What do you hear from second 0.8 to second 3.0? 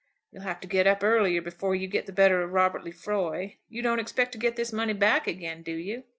up earlier before you get the better of Robert